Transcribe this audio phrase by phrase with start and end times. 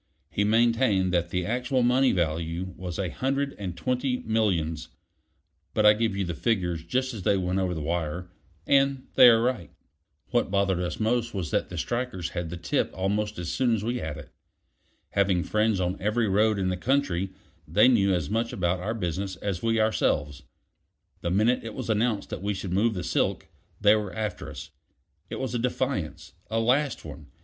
[0.31, 4.87] He maintained that the actual money value was a hundred and twenty millions;
[5.75, 8.31] but I give you the figures just as they went over the wire,
[8.65, 9.69] and they are right.
[10.31, 13.83] What bothered us most was that the strikers had the tip almost as soon as
[13.83, 14.29] we had it.
[15.11, 17.29] Having friends on every road in the country,
[17.67, 20.41] they knew as much about our business as we ourselves.
[21.21, 23.49] The minute it was announced that we should move the silk,
[23.79, 24.71] they were after us.
[25.29, 27.27] It was a defiance; a last one.